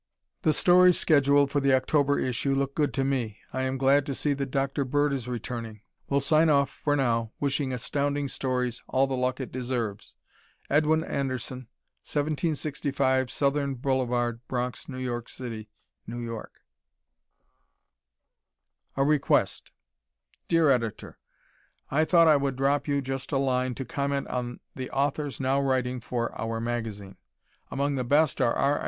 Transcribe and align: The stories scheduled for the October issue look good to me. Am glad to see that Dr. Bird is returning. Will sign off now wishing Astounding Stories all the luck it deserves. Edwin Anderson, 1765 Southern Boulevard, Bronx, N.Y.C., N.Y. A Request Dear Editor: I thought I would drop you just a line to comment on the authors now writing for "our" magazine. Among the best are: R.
The 0.41 0.51
stories 0.51 0.97
scheduled 0.99 1.51
for 1.51 1.59
the 1.59 1.75
October 1.75 2.17
issue 2.17 2.55
look 2.55 2.73
good 2.73 2.91
to 2.95 3.03
me. 3.03 3.37
Am 3.53 3.77
glad 3.77 4.03
to 4.07 4.15
see 4.15 4.33
that 4.33 4.49
Dr. 4.49 4.83
Bird 4.83 5.13
is 5.13 5.27
returning. 5.27 5.81
Will 6.09 6.19
sign 6.19 6.49
off 6.49 6.81
now 6.87 7.33
wishing 7.39 7.71
Astounding 7.71 8.27
Stories 8.27 8.81
all 8.87 9.05
the 9.05 9.13
luck 9.15 9.39
it 9.39 9.51
deserves. 9.51 10.15
Edwin 10.71 11.03
Anderson, 11.03 11.67
1765 12.01 13.29
Southern 13.29 13.75
Boulevard, 13.75 14.39
Bronx, 14.47 14.89
N.Y.C., 14.89 15.69
N.Y. 16.09 16.41
A 18.97 19.03
Request 19.05 19.69
Dear 20.47 20.71
Editor: 20.71 21.19
I 21.91 22.05
thought 22.05 22.27
I 22.27 22.37
would 22.37 22.55
drop 22.55 22.87
you 22.87 23.01
just 23.03 23.31
a 23.31 23.37
line 23.37 23.75
to 23.75 23.85
comment 23.85 24.27
on 24.29 24.61
the 24.75 24.89
authors 24.89 25.39
now 25.39 25.61
writing 25.61 25.99
for 25.99 26.33
"our" 26.41 26.59
magazine. 26.59 27.17
Among 27.69 27.93
the 27.97 28.03
best 28.03 28.41
are: 28.41 28.55
R. 28.55 28.79